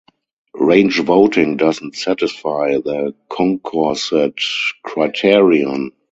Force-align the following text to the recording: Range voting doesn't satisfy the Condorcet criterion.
Range 0.55 0.99
voting 1.03 1.57
doesn't 1.57 1.95
satisfy 1.95 2.71
the 2.77 3.13
Condorcet 3.29 4.33
criterion. 4.81 5.91